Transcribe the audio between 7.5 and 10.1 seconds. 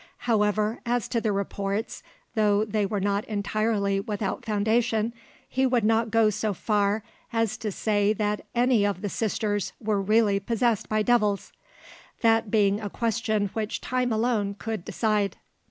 to say that any of the sisters were